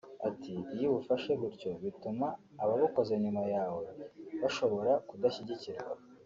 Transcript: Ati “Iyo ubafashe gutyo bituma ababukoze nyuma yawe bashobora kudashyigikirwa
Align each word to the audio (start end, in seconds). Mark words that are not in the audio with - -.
Ati 0.29 0.53
“Iyo 0.75 0.85
ubafashe 0.91 1.31
gutyo 1.41 1.69
bituma 1.83 2.27
ababukoze 2.63 3.13
nyuma 3.23 3.43
yawe 3.55 3.85
bashobora 4.41 4.91
kudashyigikirwa 5.07 5.89